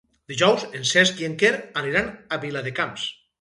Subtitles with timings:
[0.31, 1.51] Dijous en Cesc i en Quer
[1.83, 3.07] aniran a Viladecans.